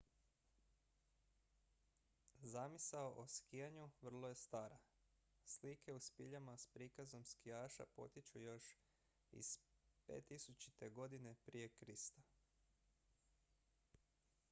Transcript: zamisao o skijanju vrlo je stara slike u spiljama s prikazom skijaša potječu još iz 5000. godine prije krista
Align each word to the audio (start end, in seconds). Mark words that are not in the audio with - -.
zamisao 2.53 3.09
o 3.23 3.25
skijanju 3.33 3.83
vrlo 4.05 4.29
je 4.29 4.35
stara 4.43 4.79
slike 5.45 5.93
u 5.93 5.99
spiljama 6.05 6.55
s 6.57 6.67
prikazom 6.67 7.25
skijaša 7.31 7.85
potječu 7.95 8.39
još 8.41 8.69
iz 9.41 9.51
5000. 10.07 10.91
godine 10.93 11.35
prije 11.45 11.69
krista 11.69 12.21